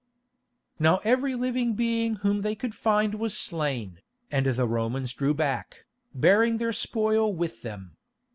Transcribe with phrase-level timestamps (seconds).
[0.79, 3.99] Now every living being whom they could find was slain,
[4.31, 5.85] and the Romans drew back,
[6.15, 7.97] bearing their spoil with them.